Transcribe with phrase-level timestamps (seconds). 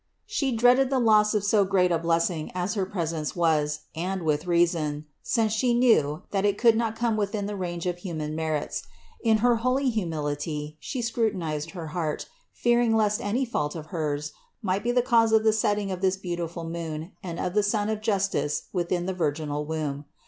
[0.25, 4.47] She dreaded the loss of so great a blessing as her presence was, and with
[4.47, 8.81] reason, since she knew, that it could not come within the range of human merits;
[9.23, 14.33] in her holy humility she scrutinized her heart, fearing lest any fault of hers
[14.63, 17.87] might be the cause of the setting of that beautiful moon and of the Sun
[17.89, 20.05] of justice within the virginal Womb.